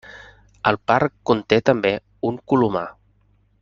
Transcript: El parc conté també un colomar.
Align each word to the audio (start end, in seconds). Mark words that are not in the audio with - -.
El 0.71 0.79
parc 0.93 1.13
conté 1.31 1.61
també 1.71 1.93
un 2.31 2.43
colomar. 2.53 2.87